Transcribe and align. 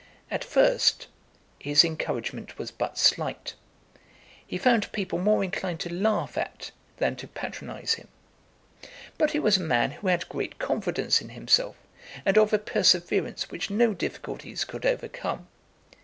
At 0.31 0.43
first, 0.43 1.05
his 1.59 1.83
encouragement 1.85 2.57
was 2.57 2.71
but 2.71 2.97
slight; 2.97 3.53
he 4.47 4.57
found 4.57 4.91
people 4.93 5.19
more 5.19 5.43
inclined 5.43 5.79
to 5.81 5.93
laugh 5.93 6.39
at 6.39 6.71
than 6.97 7.15
to 7.17 7.27
patronise 7.27 7.93
him. 7.93 8.07
But 9.19 9.33
he 9.33 9.39
was 9.39 9.57
a 9.57 9.61
man 9.61 9.91
who 9.91 10.07
had 10.07 10.27
great 10.27 10.57
confidence 10.57 11.21
in 11.21 11.29
himself, 11.29 11.75
and 12.25 12.35
of 12.35 12.51
a 12.51 12.57
perseverance 12.57 13.51
which 13.51 13.69
no 13.69 13.93
difficulties 13.93 14.63
could 14.65 14.87
overcome. 14.87 15.47